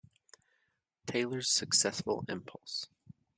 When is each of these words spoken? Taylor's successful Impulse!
Taylor's 1.05 1.47
successful 1.51 2.23
Impulse! 2.27 2.87